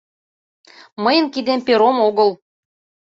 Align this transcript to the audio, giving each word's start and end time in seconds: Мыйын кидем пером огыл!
Мыйын 1.03 1.25
кидем 1.33 1.59
пером 1.67 1.97
огыл! 2.07 2.29